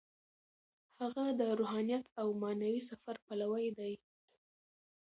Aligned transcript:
هغه 1.01 1.23
د 1.39 1.41
روحانیت 1.59 2.03
او 2.19 2.27
معنوي 2.41 2.81
سفر 2.89 3.15
پلوی 3.25 3.67
دی. 3.77 3.93